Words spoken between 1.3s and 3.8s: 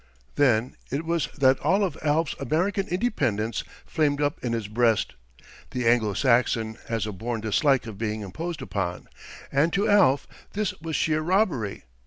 that all of Alf's American independence